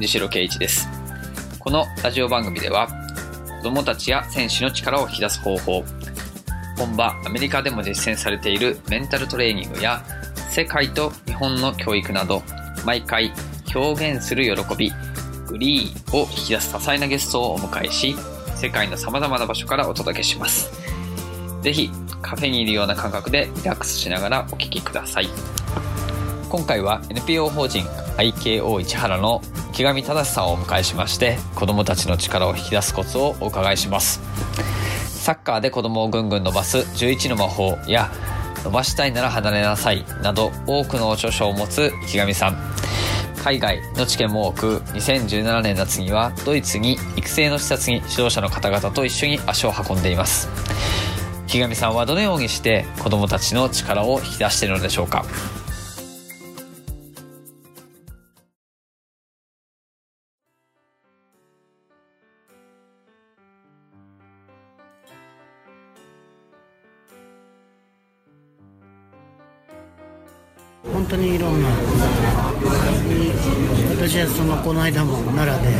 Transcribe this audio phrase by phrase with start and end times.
[0.00, 0.88] 西野圭一です。
[1.58, 2.88] このラジオ番組では、
[3.58, 5.84] 子供たちや選手の力を引き出す方法、
[6.78, 10.02] 本場アメリカでも実践されているメンタルトレーニングや、
[10.48, 12.42] 世界と日本の教育など、
[12.86, 13.30] 毎回
[13.74, 14.90] 表現する喜び、
[15.46, 18.16] グリーを引き出す多彩なゲストをお迎えし、
[18.56, 20.70] 世界の様々な場所からお届けします。
[21.60, 21.90] ぜひ、
[22.22, 25.28] カフェにいるような感覚でリラックスしながらお聞きください。
[26.50, 27.84] 今回は NPO 法人
[28.18, 29.40] IKO 市原の
[29.72, 34.20] 木上忠さんをお迎えしまして子どもたちの力を引き出すコツをお伺いします。
[35.06, 38.10] サッカーで子供をぐんぐん伸ばす11の魔法や
[38.64, 42.58] 伸ばしたいなら離れなさいなど多くの著書を持つ木上さん。
[43.44, 50.48] 海外の知見も多く2017年夏にはドイツに育成の視察に指導者の方々と一緒に足を運んでいます。
[51.46, 55.24] 木上さんはどのようにして子どもたちの力を引き出しているのでしょうか？
[71.00, 71.70] 本当にいろんな。
[73.96, 75.72] 私はそのこの間も奈良で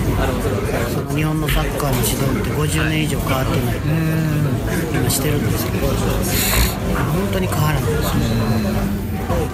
[0.94, 3.76] その日本のサッカーの指導って50年以上変わってない
[4.96, 8.08] 今してるんですけど本当に変わらないです。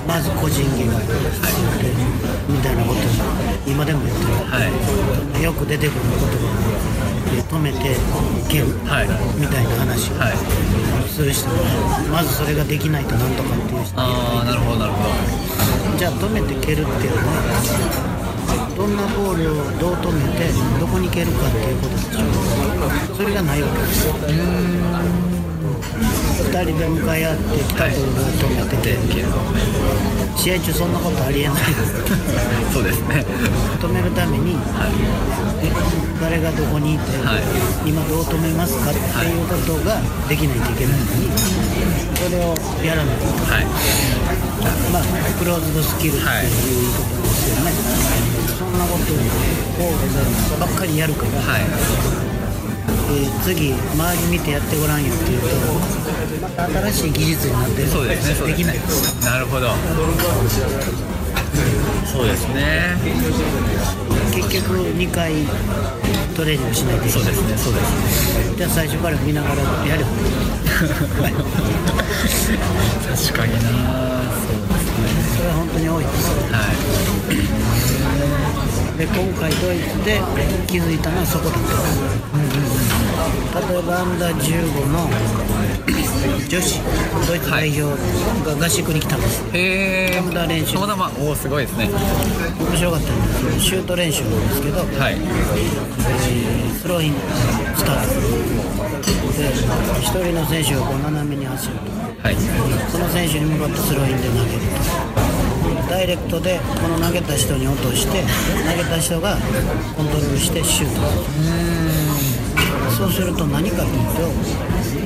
[0.06, 1.02] まず個人技が
[2.46, 3.02] みたいなことを
[3.66, 5.42] 今でも言ってる、はい。
[5.42, 7.05] よく出てくる言葉
[7.36, 7.78] で止めて
[8.48, 10.10] 蹴るはいみたいな話。
[10.10, 10.36] をはい。
[11.08, 11.54] する人も
[12.10, 15.04] まずそれができないとなんとかっていう人ああなるほどなるほ
[15.92, 15.98] ど。
[15.98, 24.14] じゃあ止めて蹴るっていうのはどんなボールをどう止めてどこに蹴るかっていうことでしょそれがないわけですよ
[25.96, 29.28] 2人で向かい合ってきたボールを止めて蹴る
[30.36, 31.56] 試合中そんなことありえない。
[32.72, 33.24] そうですね。
[33.80, 34.56] 止めるために、
[35.62, 35.72] え
[36.20, 37.42] 誰がどこにいて、はい
[37.84, 39.98] 今どう止めますかっていうことが
[40.28, 41.30] できないといけないのに
[42.14, 43.26] それをやらないと。
[43.52, 43.66] はい
[44.92, 45.02] まあ、
[45.38, 47.72] クローズドスキルっていう言い方ですよね、
[48.58, 49.12] そんなこと
[49.84, 49.86] を
[50.60, 52.25] ばっかりやるから、
[53.44, 55.46] 次、周り見てやってごらんよっていうと、
[56.42, 58.28] また新しい技術になってそうです。
[58.28, 58.66] ねそうできです。
[58.66, 59.24] ねないです。
[59.24, 59.68] なるほど
[62.12, 62.48] そうです。
[62.48, 62.96] ね
[64.34, 65.32] 結局、2回
[66.36, 67.42] トレーニングしないといけない、そうです。
[67.42, 67.92] ねそうです。
[68.50, 70.12] ねじゃあ最初から見ながらやればい
[71.32, 71.46] い、確
[73.38, 73.60] かにな
[75.36, 76.30] それは本当に多いです。
[76.52, 76.76] はい
[78.96, 80.22] で今回ドイツで
[80.66, 81.58] 気づいたのはそこだった、
[83.70, 85.08] 例えばアンダー15の
[86.48, 86.80] 女子
[87.26, 87.82] ドイツ代表
[88.44, 90.16] が合宿に来たんですへえ。
[90.16, 90.74] たまたま練習。
[90.74, 91.88] たまたまおおすごいですね。
[92.58, 95.16] 面白かったんですシュート練習なんですけど、はい。
[96.80, 97.14] スローイン
[97.76, 98.10] スタート。
[99.36, 99.50] で
[100.00, 101.80] 一人の選手がこう斜めに走ると。
[102.22, 102.36] はい。
[102.90, 105.26] その選手に向かってスローインで投げると。
[105.90, 108.22] ダイレクトでこの投げた人に落として
[108.68, 109.36] 投げた人が
[109.96, 111.00] コントロールしてシュート
[112.96, 114.22] そうすると何かというと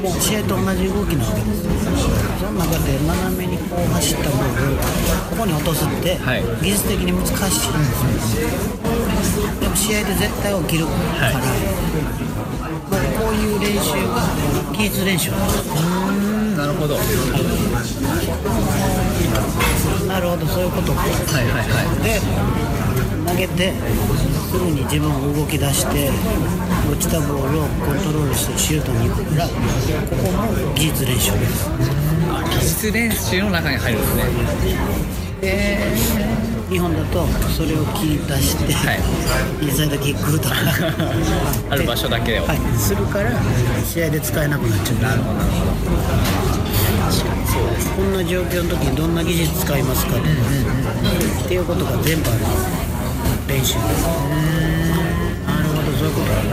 [0.09, 1.67] もう試合と同じ動きなわけです
[2.39, 4.77] その中で斜めにこう走ったボールを
[5.31, 6.43] ここに落とすってはい。
[6.63, 8.47] 技術的に難しいんですよ。
[9.61, 14.23] でも試合で絶対起きるから、はいまあこういう練習が
[14.73, 16.95] 技術練習なんですうんなるほど。
[16.95, 17.05] はい
[20.09, 21.01] なるほどそういうことか。
[21.01, 21.63] はいは
[21.99, 22.03] い。
[22.03, 22.21] で
[23.31, 23.73] 投げて
[24.51, 26.11] すぐに自分も動き出して
[26.91, 29.25] 落ちたボールをコントロールしてシュートに行く。
[29.25, 29.55] からこ
[30.17, 31.71] こも技術練習です。
[32.51, 34.23] 技術練習の中に入るんですね。
[35.43, 35.97] え
[36.69, 39.01] 日本だとそれを聞い出して、はい。
[39.65, 40.55] インサイドキックとか
[41.71, 42.47] ある場所だけを。
[42.47, 43.31] はい、するから
[43.85, 45.03] 試合で使えなくなっちゃう。
[45.03, 45.71] なるほどなるほど。
[47.11, 47.91] 確かにそうです。
[47.91, 50.27] こんな状況の時にどんな技術使いますかとか、
[51.45, 52.80] っていうことが全部ある
[53.51, 53.79] 練習。
[53.79, 53.91] なる
[55.69, 56.51] ほどそういうことだね、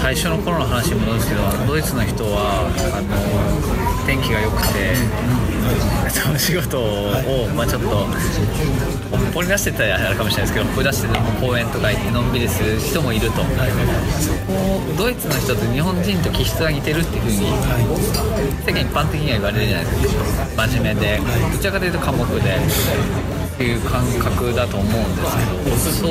[0.00, 4.94] 最初の頃の話に戻るんですけどドイツの人はあの天気が良くて、
[6.10, 8.08] その仕事を、まあ、ちょっとほっ
[9.32, 13.42] ぽり出してたらあれかもしれないですけどほっぽり出してて公園とか行ってのんびりする人もいると、そ
[14.46, 17.36] こドイツの人って日本人と気質が似てるっていうふうに
[18.66, 20.14] 世間一般的には言われるじゃないです
[20.56, 20.66] か。
[20.68, 21.20] 真面目で
[21.52, 25.22] どちらかというと寡黙でっていう感覚だと思うんで
[25.76, 26.10] すけどそう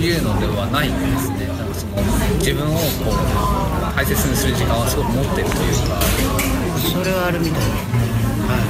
[0.00, 1.46] いうのではないんですね。
[1.46, 2.00] なんかその
[2.38, 2.74] 自分を
[3.04, 6.00] こう大切にする時間はすごく持ってるというか
[6.90, 7.66] それはあるみたいです、
[8.50, 8.60] はい。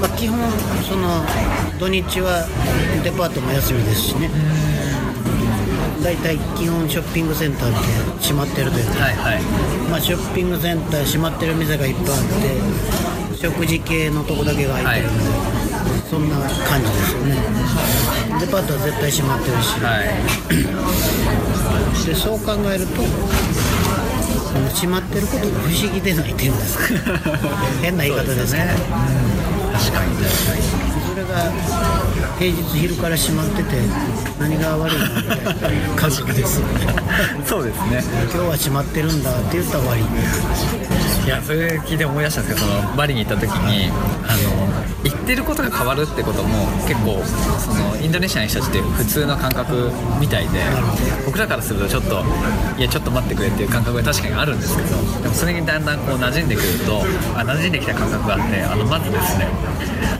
[0.00, 0.38] まあ、基本
[0.82, 1.24] その
[1.78, 2.46] 土日は
[3.04, 4.30] デパートも休みですしね。
[6.02, 7.78] 大体基本ショッピングセンターって
[8.22, 9.42] 閉まってるというか、はいはい。
[9.90, 12.22] まあ、ショッピングセンター閉まってる店がいっぱいあっ
[13.32, 15.24] て食事系のとこだけが開いてるんで、
[16.10, 17.36] そんな感じですよね。
[18.38, 20.06] デパートは絶対閉まってるし、はい。
[22.06, 23.02] でそう考えると
[24.56, 26.84] その閉まってることが不思議でないっていうんですか。
[27.82, 28.66] 変な言い方ですけど。
[28.66, 28.80] 確
[29.92, 30.86] かに確かに。
[31.06, 31.52] それが
[32.38, 33.76] 平日昼から閉まってて
[34.40, 35.54] 何が悪いのみたいな。
[35.96, 36.94] 感覚ですよね
[37.44, 38.02] そうですね。
[38.32, 40.02] 今日は閉まってるんだって言ったら終わり。
[41.26, 43.90] いやそれ聞いて思い出したんですけどそのバリに行った時に
[44.26, 44.72] あの
[45.02, 47.18] 言ってることが変わるってことも結構
[47.58, 49.90] そのインドネシアの人たちって普通の感覚
[50.20, 50.60] みたいで
[51.26, 52.22] 僕らからするとちょっと
[52.78, 54.90] いやちょっと待ってくれっていう感覚が確かにあるんですけど
[55.22, 57.02] でもそれにだんだんこう馴染んでくると
[57.34, 59.48] あ馴染んできた感覚があってあのまずですね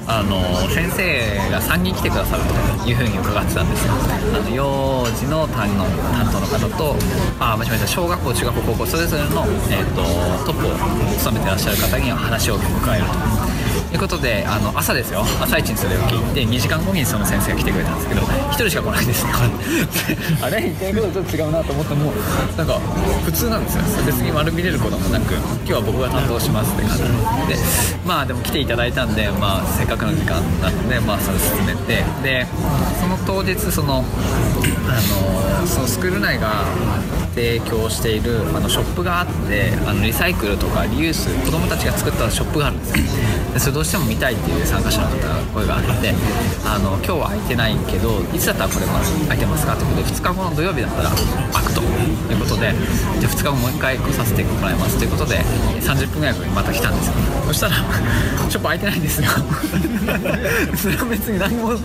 [0.08, 0.42] あの
[0.74, 2.42] 先生が3人来てくださる
[2.82, 6.96] というふうに伺ってたんですよあの幼児の担の担当の方と
[7.38, 10.02] あ間違えた小学校中学校高校それぞれの、えー、と
[10.50, 10.74] トップを
[11.18, 13.45] 務めてらっしゃる方に話を伺えると。
[13.88, 15.20] ということであの朝ですよ。
[15.40, 19.28] 朝一にそれを聞いて2時間後にその先生が来てくれたんですけど1人しか来ないんですよ
[20.42, 20.62] あれ？
[20.62, 22.12] 言ってることとちょっと違うなと思っても
[22.56, 22.80] なんか
[23.24, 23.82] 普通なんですよ。
[24.06, 27.02] 別に悪びれることもなく今日は僕が担当しますって感じ。
[27.02, 27.58] で
[28.04, 32.04] まあでも来ていただいたんで、まあ、せっかくの時間なので、まあ、それ進めて。
[32.22, 32.46] で
[33.00, 34.04] その当日その
[34.88, 36.64] あのそのスクール内が
[37.34, 43.04] 提供しているあのショップがあってあのリサイクルとかリユース子供たちが作ったショップがあるんですよ。
[43.56, 46.12] でそれどうしても見たいっていう参加者の方が声があって
[46.66, 49.72] あの今日は空いてないけどいつだったらこれ空いてますか？
[49.72, 51.80] ってことで2日後の土曜日だったら開くと。
[52.32, 52.74] いうことで
[53.20, 54.98] じゃあ2日後もう1回来させてもらいます。
[54.98, 55.38] ということで
[55.80, 57.14] 30分ぐらい後にまた来たんですよ。
[57.46, 59.30] そしたらショップ開いてないんですよ。
[60.76, 61.76] それは別に何も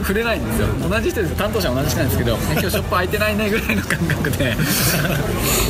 [0.00, 0.68] 触れないんですよ。
[0.88, 1.30] 同じ人です。
[1.30, 4.54] よ担当者は同じ人なんですけど今日ショップ開いてないねぐらいの感覚で。
[4.54, 4.60] も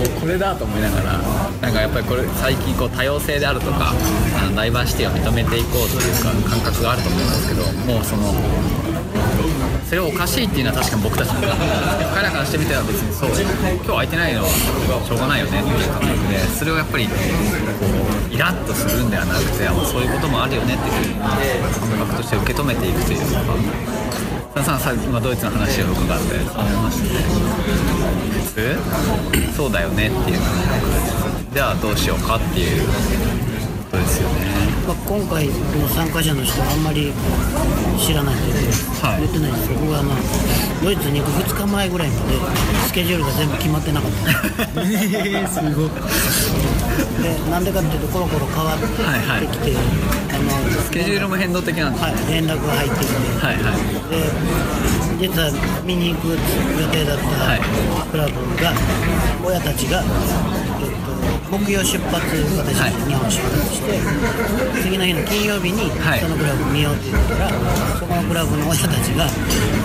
[0.05, 1.21] うこれだと思いながら
[1.63, 3.93] なんかやっぱりこれ最近こう多様性であるとか
[4.41, 8.33] あのダイバーシティを認めていこうというか感覚があると思うんですけどもうその
[9.89, 17.13] それをおかしいっていうのは確かに僕たちの感覚なんですけど彼らからしてみたら別にそう今日空いてないのはしょうがないよねっていう感覚でそれをやっぱりこ
[18.31, 24.09] うイラッとするんではなくてそういうこともあるよねっていうふうに感覚として受け止めていくというか。
[24.63, 27.09] さんさ今ドイツの話を伺って思いまして
[28.43, 28.77] 普
[29.47, 30.91] 通そうだよねっていう感覚
[31.51, 32.83] でじゃあどうしようかっていう
[33.89, 34.47] ことですよね。
[34.87, 37.13] まあ、今回の参加者の人はあんまり
[37.99, 39.21] 知らないというか、はい。
[39.21, 40.13] 言ってないんですけど僕はあの
[40.85, 42.37] ドイツに行く2日前ぐらいまで
[42.87, 44.81] スケジュールが全部決まってなかった。
[44.81, 45.91] んですえすごい
[47.19, 50.51] でなんでかっていうとコロコロ変わってきて、あの
[50.83, 53.17] スケジュールも変動的なんですはい連絡が入ってきて。
[53.45, 53.77] はいはい。
[54.09, 54.79] で
[55.19, 55.51] 実は
[55.85, 56.37] 見に行く予
[56.95, 57.61] 定だったはい。
[58.13, 58.73] クラブが、
[59.45, 60.68] 親たちが、えっと、
[61.51, 62.21] 木曜出発
[62.61, 63.97] 私、はい日本出発して
[64.83, 66.21] 次の日の金曜日にはい。
[66.21, 67.49] そのクラブ見ようって言ったら、
[67.97, 69.25] そこのクラブの親たちが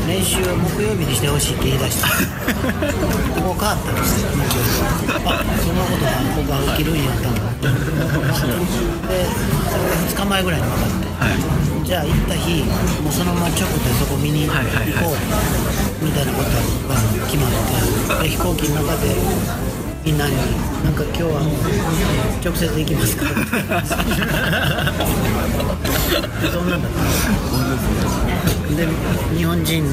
[0.08, 2.08] 練習を木曜日にしてほしいって言い出して
[3.39, 7.48] ここ変わったんですよ木曜日あそんなことが僕は起きるんやったんだ。
[7.63, 7.72] で
[8.36, 11.88] それが2日前ぐらいに分かってはい。
[11.88, 12.63] じゃあ行った日
[13.00, 15.03] もうそのまま直でそこ見に行はいはいはい。
[15.03, 15.15] こう
[16.03, 17.00] みたいなことが
[17.32, 19.15] 決まってで飛行機の中で
[20.05, 20.36] みんなに
[20.83, 21.39] 「なんか今日は
[22.43, 23.25] 直接行きますか?」
[26.51, 26.98] そんなんだった？
[28.75, 28.88] で
[29.38, 29.83] 日本人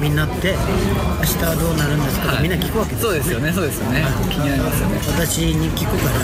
[0.00, 0.56] みんなって
[1.22, 3.52] 「明日はどうなるんですか?」ってみんな聞くわけですそうですよね。
[3.54, 4.04] そうですよね。
[4.30, 5.00] 気になりますよね。
[5.16, 6.16] 私に聞くから。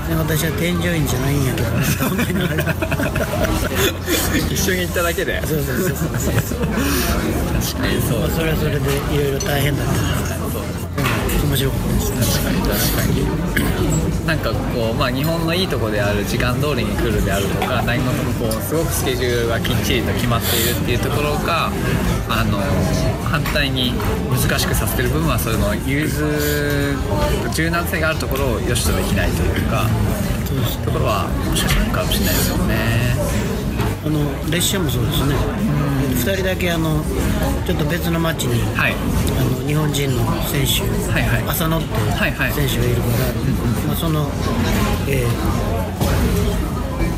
[0.00, 1.68] 別に私は添乗員じゃないんやけど。
[4.50, 5.40] 一緒に行っただけで。
[5.46, 5.96] そうそうそうそう。
[5.96, 6.06] 確
[7.82, 8.76] かにそうまあ、それはそれで
[9.14, 9.92] いろいろ大変だった。
[9.92, 10.39] んですけど、うん、
[11.50, 14.26] 面白かったです確かに確かに。
[14.26, 21.72] なんかこうまあ日本のいいとこである時間通りに来るであるとか何事もこうすごくスケジュールがきっちりと決まっているっていうところが
[22.28, 22.58] あの
[23.28, 23.92] 反対に
[24.30, 26.94] 難しくさせてる部分はその融通
[27.52, 29.88] 柔軟性があるところを良しとできないというか
[30.84, 33.50] ところはもしかしたらあるかもしれないですよね。
[34.06, 35.34] あの列車もそうですね、
[36.20, 37.02] 2人だけあの
[37.66, 38.92] ちょっと別の町に、はい。
[38.92, 41.42] あの日本人の選手、はいはい。
[41.50, 42.52] 浅野ってはいはい。
[42.52, 43.14] 選手がいるから、
[43.88, 44.28] まあ、その、
[45.08, 45.30] えー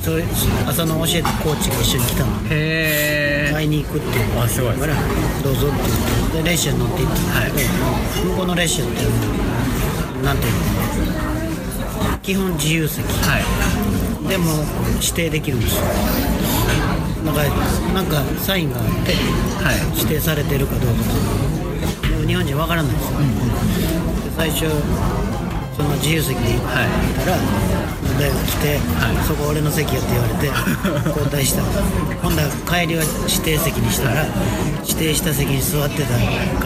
[0.02, 2.32] それ浅野教えたコーチが一緒に来たの。
[2.50, 4.74] へえ会いに行くっていうあすごい。
[4.74, 4.94] から
[5.44, 8.94] どうぞって言ってで列車に乗って行ったんだけど、向こうの列車って
[10.24, 10.52] なんていう
[12.10, 12.18] の？
[12.18, 13.04] 基本自由席。
[13.06, 14.28] はい。
[14.28, 14.50] でも
[15.00, 15.82] 指定できるんですよ
[17.34, 18.90] なんかなんかサインがあって
[19.64, 19.98] はい。
[19.98, 21.02] 指定されてるかどうか。
[22.08, 23.24] でも日本人わからないんですよ、で
[24.36, 24.66] 最初
[25.76, 27.36] その自由席に行ったら、
[28.20, 29.24] 大学来て、はい。
[29.26, 30.46] そこ俺の席やって言われて
[31.08, 31.62] 交代した。
[32.22, 34.26] 今度は帰りは指定席にしたら
[34.82, 36.08] 指定した席に座ってた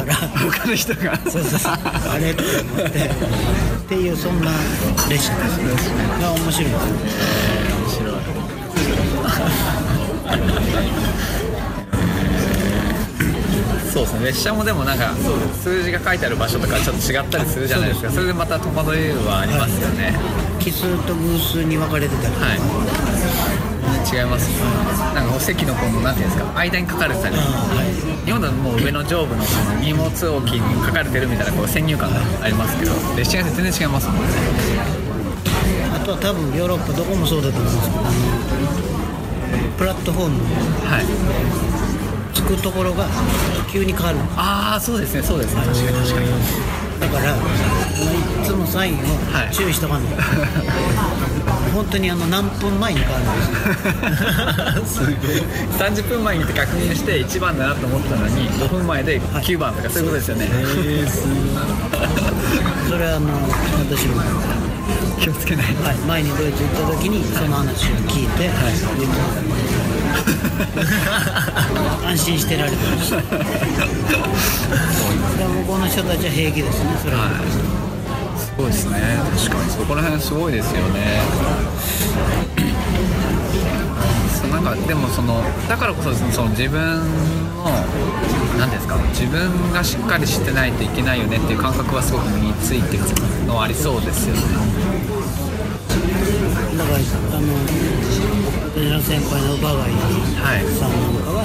[0.01, 0.15] から
[0.51, 1.19] 他の人が。
[1.31, 1.73] そうそうそう。
[1.73, 2.31] あれ？
[2.33, 2.43] って
[2.77, 2.99] 思って。
[2.99, 3.11] っ
[3.89, 4.51] ていうそんな
[5.09, 5.45] 列車で
[5.79, 5.91] す。
[6.21, 6.79] が面白いで
[7.89, 8.03] す。
[8.03, 8.17] よ
[13.93, 14.27] そうですね。
[14.27, 15.13] 列車もでもなんか
[15.63, 18.11] 数字が書いてある場所とかちょっと違ったりするじゃないですか。
[18.11, 20.15] それでまた戸惑いはありますよね。
[20.61, 22.59] 奇数と偶数に分かれてたりはい。
[24.13, 24.49] 違います。
[25.15, 26.53] なんかお席のこのなんていうんですか。
[26.59, 27.37] 間に書かれてたり。
[28.27, 29.43] 日本だともう上の上部の
[29.81, 32.93] 荷物置きに書かれてるみたいなこう先入観がありますけど。
[33.17, 34.23] 列車によって全然違いますもんね。
[35.95, 38.03] あとは多分ヨーロッパどこもそうだと思うんですけど
[39.79, 40.43] プラットフォーム
[40.85, 41.05] はい
[42.35, 43.07] 着くところが
[43.71, 44.19] 急に変わる。
[44.37, 45.63] ああそうですねそうですね。
[45.63, 46.27] 確かに確かに。
[47.01, 47.39] だからい
[48.45, 48.99] つもサインを
[49.33, 49.55] はい。
[49.55, 50.03] 注意しとかない、
[51.75, 53.25] 本当にあの何分前に変わる
[54.81, 55.17] んですよ すげえ。
[55.79, 60.49] 30分前に行って確認して1番だなと思ったのに5分前で9番とかそういうことですよね、
[62.89, 63.29] それはあの
[63.83, 64.25] 私も、は
[65.21, 65.75] 気をつけないい、
[66.07, 68.47] 前にドイツ行った時にその話を聞いて、
[72.07, 73.23] 安心してられてましたで
[75.45, 77.33] 向 こうの人たちは平気ですねそれは、はい。
[78.39, 79.19] すごいですね。
[79.37, 81.21] 確かにそこら辺すごいですよね。
[84.51, 86.97] なんかでもそのだからこそその自分の
[88.59, 88.97] 何ですか？
[89.11, 93.05] 自分がしっかりしてないといけないよねっていう感覚はすごく身についてる
[93.47, 94.43] のはありそうですよね。
[96.77, 97.47] だからあの
[98.75, 99.91] 私の先輩のバガイ
[100.79, 101.45] さんなんかは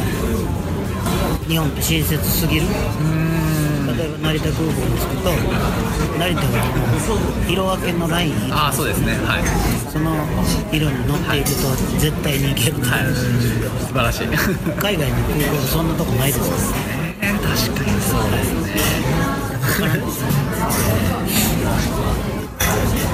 [1.47, 2.65] 日本って親切すぎる
[3.97, 5.29] 例えば成田空港に着くと
[6.19, 6.47] 成田が
[7.49, 8.33] 色分けのライン。
[8.53, 9.13] ああそうですね。
[9.25, 9.43] はい。
[9.91, 10.15] その
[10.71, 11.67] 色に乗っていくと
[11.99, 13.13] 絶対に行ける、はい。
[13.13, 14.27] 素晴らしい。
[14.79, 18.71] 海外の空港そんなとこないですからえー確かにそうですね。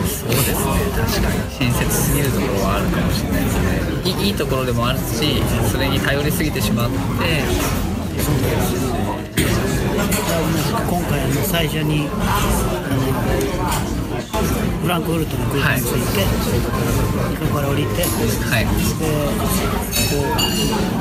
[0.08, 1.36] そうですね確かに。
[1.58, 3.66] 親切すぎるところはあるかもしれないですね。
[4.06, 5.42] いいいいところでもあるし
[5.72, 6.96] それに頼りすぎてしまって
[10.08, 12.08] 今回あの最初に
[14.82, 16.24] フランクフルトの空港に着いて、
[17.40, 18.66] そこから降りてではい。
[18.66, 18.72] こ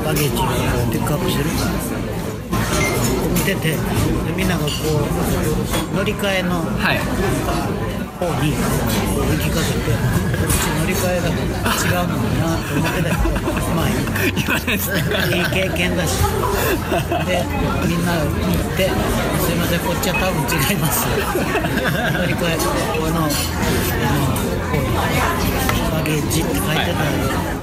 [0.01, 0.43] うバゲージを
[0.91, 1.43] ピックアップする。
[3.33, 3.77] 見ててで
[4.35, 4.71] みんながこ
[5.93, 6.99] う乗り換えのはい
[8.17, 10.01] 方にこう行きかけてこ
[10.43, 13.95] っち乗り換えだと違うのになと思ってたけどまあいい
[14.35, 14.97] 言わないですね
[15.37, 16.17] いい経験だし。
[17.27, 17.45] で
[17.87, 18.89] みんな行って
[19.39, 21.05] 「すいませんこっちは多分違います」
[22.17, 23.29] 乗り換えこのあの
[24.71, 24.85] こう
[25.93, 27.03] バゲージって書いてた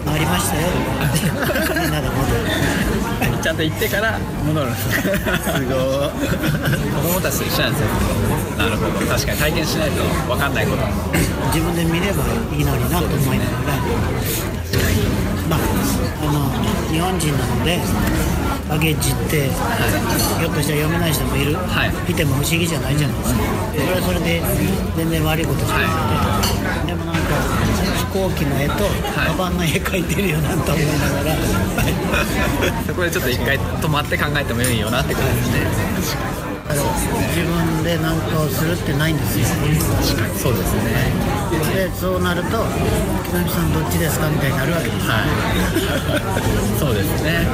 [0.06, 0.68] のありましたよ。
[0.68, 2.93] ってみんなで戻る
[3.42, 5.74] ちゃんと行ってから戻るんですすごい
[6.94, 7.88] 子供たちと一緒なんですよ。
[8.56, 9.06] なるほど。
[9.06, 10.82] 確かに体験しないと分かんないこと。
[10.82, 10.88] も
[11.52, 13.58] 自分で見ればいいのになと思いながら、
[15.48, 15.58] まあ、
[16.22, 17.78] あの日本人なので
[18.68, 22.11] バゲージって、ひょっとしたら読めない人もいる、はい。
[22.11, 23.40] いても不思議じゃないじゃないですか。
[23.73, 24.42] それはそれで
[24.97, 27.21] 全然悪いことじゃなくて、でもなんか
[27.97, 31.37] 飛行機の絵とカバンの絵描いてるよなと思いながら、
[32.87, 35.33] そこでちょっと一回止まって考えてもいいよなってことで。
[35.35, 36.64] すね
[37.35, 39.47] 自分で何かをするってないんですよ。
[39.47, 41.35] 確かにそうですね。
[41.75, 42.64] でそうなると
[43.28, 45.21] 「北見さんどっちですか?」みたいになるわけですはい。
[46.80, 47.47] そうですね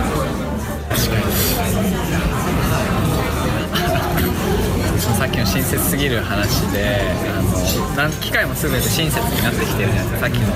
[5.19, 7.01] さっきの親切すぎる話で
[7.37, 7.51] あの
[7.97, 10.21] なん機械も全て親切になってきてるじゃないですか。
[10.21, 10.47] さっきの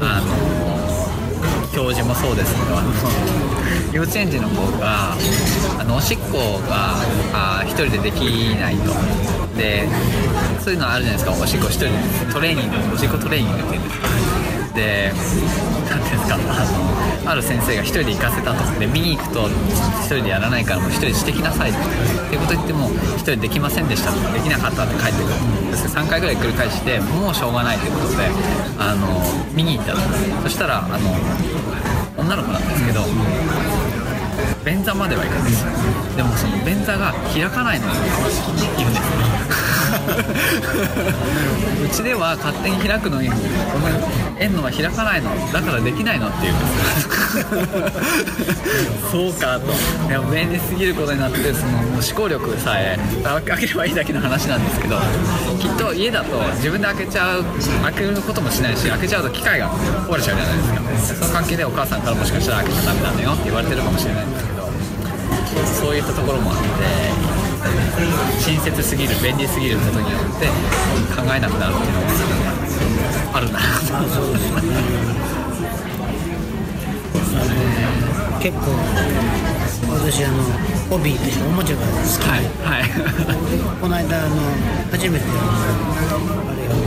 [0.00, 0.26] あの
[1.72, 2.92] 教授もそうですけどあの
[3.92, 5.16] 幼稚園児の子が
[5.78, 6.96] あのおしっこが
[7.32, 8.94] あ一人でできないと。
[9.56, 9.86] で
[10.60, 11.42] そういうのあるじゃないですか。
[11.42, 11.90] おしっこ一人で
[12.32, 14.08] トレーニングおしっこトレーニングっていうんですか。
[14.74, 15.12] で
[15.90, 16.38] 何ていうんですかあ
[17.24, 18.80] のある先生が1人で行かせたと。
[18.80, 24.12] で見に行くと1人でやらないからもう1人してきなさいっていうこと言っても1人できませんでした。
[24.12, 25.76] とかできなかったって帰ってくる。
[25.76, 28.28] そして3回ぐらい繰り返してもうしょうがないということで
[28.78, 29.22] あの
[29.54, 29.98] 見に行ったと
[30.42, 30.98] そしたらあの
[32.16, 33.00] 女の子なんですけど
[34.64, 35.64] 便座までは行くんです
[36.16, 37.92] でもその便座が開かないのに
[38.76, 39.69] 言うんです
[41.84, 43.44] うちでは勝手に開くのにごめん
[44.38, 46.70] 円のは開かないのだからできないのって言うんです
[49.10, 49.60] そうか。
[49.60, 49.66] と
[50.08, 52.98] いや便利すぎることになってそのもう思考力さえ
[53.44, 54.96] 開ければいいだけの話なんですけど
[55.58, 57.44] きっと家だと自分で開けちゃう
[57.82, 59.70] 開けることもしないし開けちゃうと機械が
[60.08, 60.56] 壊れちゃうじゃない。
[60.56, 60.62] で
[60.98, 62.10] すかその関係でお母さんか。
[62.10, 62.40] らもしか。
[62.40, 63.90] したら開けちゃダメなんだよって言われてるか。
[63.90, 64.68] もしれないんですけど
[65.66, 66.64] そういったところもあって
[68.40, 70.46] 親切すぎる便利すぎることによって
[71.14, 72.10] 考えなくなるっていうのは
[73.34, 73.60] あるな。
[78.40, 78.72] 結構
[79.92, 80.42] 私あの
[80.88, 82.90] ホビーというかおもちゃが好きで、はいはい。
[83.80, 84.36] この間あの
[84.90, 86.08] 初めてあ
[86.56, 86.79] れを、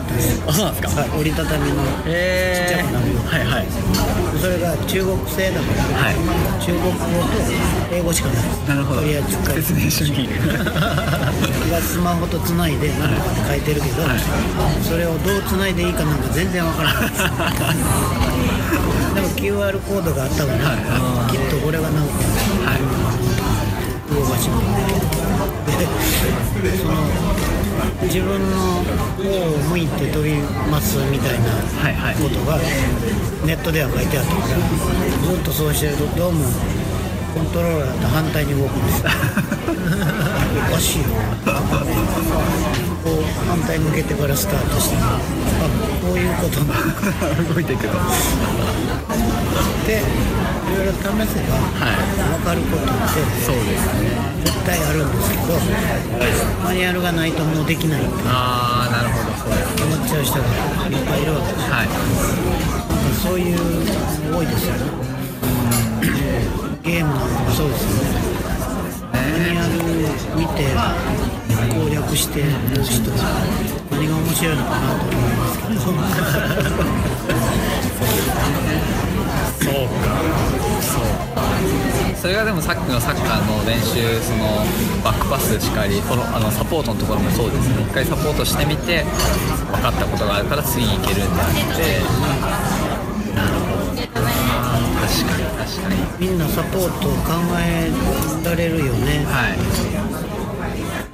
[0.00, 0.42] はい買ったんです。
[0.48, 1.00] あそうなんですか。
[1.00, 3.20] はい、折りたたみのへちっちゃくなるよ。
[3.20, 3.68] はいはい。
[4.40, 6.16] それが中国製だから、はい。
[6.64, 7.04] 中国語と
[7.92, 8.44] 英語しかない。
[8.68, 9.00] なるほど。
[9.02, 9.36] とりあえず
[9.68, 10.28] 説明書に
[11.70, 14.18] がスマホとつないで何とかって書いてるけど、はい。
[14.82, 17.10] それをどうつないでいいかなんか全然わからない。
[17.10, 17.22] です
[19.14, 20.58] でも QR コードがあったから、
[21.28, 22.14] きっとこれがなんか
[22.64, 22.80] はい。
[24.14, 24.60] 動かしも
[26.60, 26.94] でその
[28.02, 28.56] 自分の
[29.16, 30.34] 方を向いて飛び
[30.70, 31.50] ますみたいな
[32.14, 32.58] ことが
[33.46, 34.30] ネットでは書いてあった。
[34.34, 34.46] から
[35.34, 36.44] ずっとそうしてるとどうも
[37.34, 39.10] コントローラーと反対に動くんですよ。
[40.70, 41.04] おかしいよ。
[43.04, 45.18] こう反対向けてからスタートしてあ
[46.02, 46.60] こういうこと。
[46.64, 46.74] な
[47.54, 47.98] 動いていくと
[49.86, 51.96] でいろいろ試せばはい。
[52.38, 52.92] 分かることって
[53.44, 54.10] そうですね。
[54.44, 55.42] 絶対あるんですけど
[56.64, 59.82] マニュアルがないともうできないってああなるほどそうです。
[59.82, 61.88] 思っちゃう人がいっぱいいるわけですはい。
[63.22, 63.56] そういう
[64.30, 64.80] の多いですよね。
[66.84, 67.50] ゲームなんかも。
[67.50, 68.08] そうですよね。
[69.12, 69.72] マニュアル
[70.38, 70.58] 見て
[71.74, 72.46] 攻略してる
[72.84, 73.16] 人は
[73.90, 75.80] 何が面白いのかなと思いますけど
[79.60, 80.20] そうか。
[80.80, 81.04] そう。
[82.16, 84.64] それがでもさっきのサッカーの練習その
[85.02, 87.82] バックパスしかりフォロあのサポートのところもそうですね。
[87.82, 89.04] 一回サポートしてみて
[89.72, 91.40] 分かったことがあるから次に行けるんで。
[91.40, 92.00] あって
[93.34, 93.96] なるほど。
[93.96, 94.12] 確
[95.24, 97.90] かに確かにみんなサポートを考え
[98.44, 99.24] られるよね。
[99.24, 99.56] はい。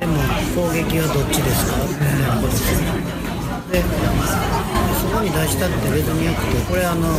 [0.01, 0.13] でも
[0.55, 1.77] 攻撃はどっちですか？
[1.87, 3.01] みたいなことですよね
[3.73, 3.83] で
[5.01, 7.17] そこに出したって別によくてこれあの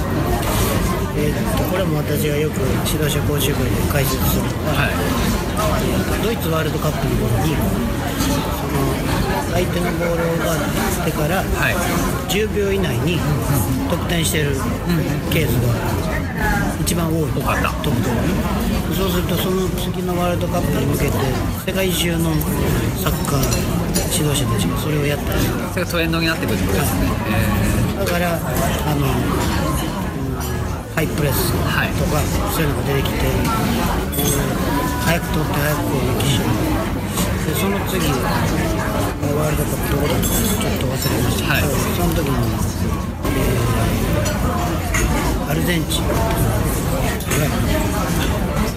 [1.18, 1.34] え
[1.72, 6.24] これも私がよく指導者講習会で解説するのがはい。
[6.24, 8.78] ドイツワールドカップの頃にその
[9.54, 10.54] 相手のボールを奪
[11.02, 11.76] ってからはい。
[12.30, 13.20] 10秒以内に
[13.90, 14.52] 得点してる
[15.32, 15.74] ケースが
[16.82, 17.48] 一番多い得点
[18.96, 21.12] そうするとその次のワールドカップに向けて
[21.66, 22.32] 世界中の
[23.02, 23.78] サッカー
[24.14, 25.40] 指導者たちがそれをやったり。
[25.74, 27.08] それがトレンドになってくるってことですね。
[28.00, 29.06] だからあの
[29.72, 29.77] うん
[30.98, 31.94] ハイプレスとか、はい。
[31.94, 33.46] そういうのが出てきて、うん
[35.06, 41.70] 早く取って早く攻撃しでその次ワールドカップどこだったかちょっと忘れましたけど、はい。
[41.96, 42.34] その時に、
[43.38, 46.14] えーアルゼンチンが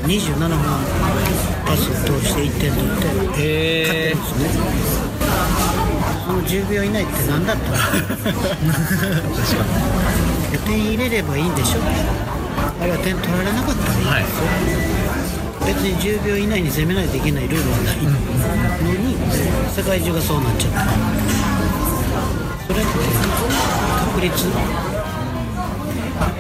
[0.06, 0.60] 27本
[1.66, 5.10] パスを通して1点取ってへ勝ってるんですよね。
[6.26, 7.76] その10秒以内って何だったの？
[10.58, 11.80] 点入れればいいんでしょ
[12.80, 14.24] あれは点取られなかったらいいんはい。
[15.66, 19.14] 別に10秒以内に攻めないといけないルールはないのに
[19.70, 20.80] 世界中がそうなっちゃった。
[22.66, 22.90] それって
[24.14, 24.48] 確率。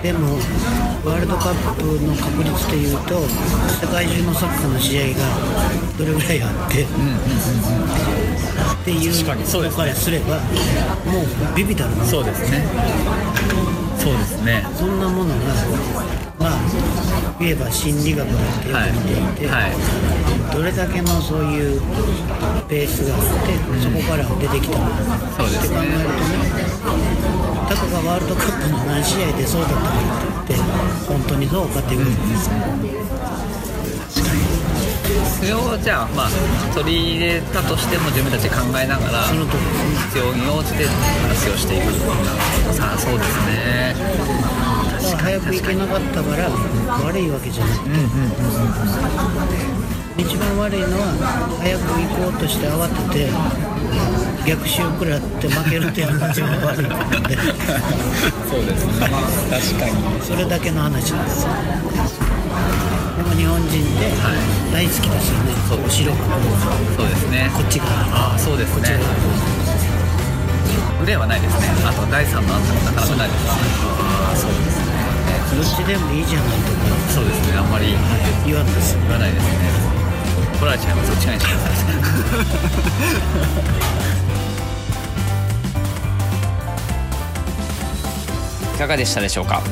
[0.02, 0.36] でも
[1.04, 3.20] ワールドカップの確率でいうと
[3.80, 5.18] 世界中のサッカーの試合が
[5.98, 6.86] どれぐらいあって、っ
[8.84, 9.84] ていう確かにそうですね。
[9.84, 10.38] のからすれば
[11.04, 12.04] もうビビたるな。
[12.04, 12.64] そうですね
[14.00, 14.64] そうですね。
[14.74, 15.34] そんなものが
[16.38, 16.58] まあ
[17.38, 19.72] 言えば心理学だってよく見ていて、はい。
[20.56, 21.80] どれだけのそういう
[22.68, 24.96] ベースがあって、そこから出てきたのか
[25.36, 26.40] そうですねって考えるとね
[27.68, 29.86] タコがワールドカップの何試合でそうだったか
[30.42, 30.74] って言って
[31.06, 32.50] 本当にそうかっていうことです、
[35.24, 36.28] それをじゃあまあ
[36.74, 41.92] 取り入れたとしても自分たちで考えながら必要に応じて話をしていく
[42.74, 43.94] さあそうですね。
[45.20, 46.48] 早く行けなかったから
[47.04, 47.78] 悪いわけじゃない、
[50.18, 51.12] 一番悪いのは
[51.60, 53.30] 早く行こうとして慌てて
[54.46, 57.36] 逆襲食らって負けるっていうのが一番悪いことで。
[58.48, 58.92] そうですね。
[59.50, 60.22] 確かに。
[60.22, 61.50] それだけの話なんですよ。
[61.50, 62.89] で
[63.30, 64.10] も日本人って
[64.74, 66.10] 大好きですよね、そう後ろ
[66.96, 67.50] そうですね。
[67.54, 67.90] こっち側。
[68.10, 68.98] ああそうですね。
[71.02, 71.68] 腕はないですね。
[71.86, 73.54] あと第三のアンサーもなかなかないですあ
[74.34, 74.90] あそうですね。
[75.56, 76.78] どっちでもいいじゃないとか。
[77.14, 77.56] そうですね。
[77.56, 77.94] あんまり
[78.44, 78.98] 言わんです。
[78.98, 79.50] 言わないですね。
[80.58, 81.84] 怒られちゃいますそっちがにします
[88.74, 89.62] いかがでしたでしょうか？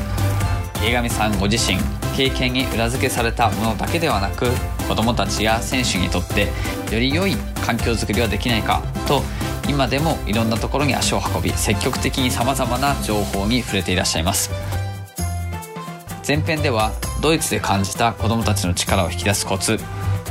[0.81, 1.77] 家上さんご自身
[2.15, 4.47] 経験に裏付けされたものだけではなく
[4.87, 6.47] 子どもたちや選手にとって
[6.93, 9.21] より良い環境づくりはできないかと
[9.67, 14.49] 今でもいろんなところに足を運び積極的にさまざまな情報に触れていらっしゃいます。
[16.27, 19.79] 前編ではドイツで感じた子どもたちの力を引き出すコツ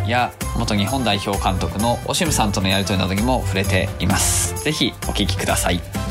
[0.07, 4.63] や元日本代表監督のオシムさんとのやり取りなどにも触れています。
[4.63, 6.08] ぜひお聞きください。